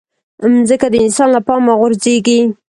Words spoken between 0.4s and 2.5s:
مځکه د انسان له پامه غورځيږي.